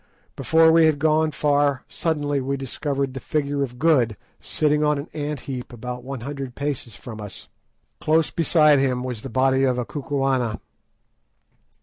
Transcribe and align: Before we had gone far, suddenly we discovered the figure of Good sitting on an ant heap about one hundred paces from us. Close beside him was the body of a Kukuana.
Before 0.35 0.71
we 0.71 0.87
had 0.87 0.97
gone 0.97 1.29
far, 1.29 1.83
suddenly 1.87 2.41
we 2.41 2.57
discovered 2.57 3.13
the 3.13 3.19
figure 3.19 3.61
of 3.63 3.77
Good 3.77 4.17
sitting 4.39 4.83
on 4.83 4.97
an 4.97 5.07
ant 5.13 5.41
heap 5.41 5.71
about 5.71 6.03
one 6.03 6.21
hundred 6.21 6.55
paces 6.55 6.95
from 6.95 7.21
us. 7.21 7.49
Close 7.99 8.31
beside 8.31 8.79
him 8.79 9.03
was 9.03 9.21
the 9.21 9.29
body 9.29 9.63
of 9.63 9.77
a 9.77 9.85
Kukuana. 9.85 10.59